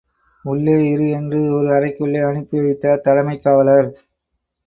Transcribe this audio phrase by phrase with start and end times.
[0.45, 3.89] உள்ளே இரு என்று ஒரு அறைக்குள்ளே அனுப்பி வைத்தார் தலைமைக் காவலர்.